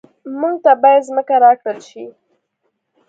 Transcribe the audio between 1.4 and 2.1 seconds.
راکړل شي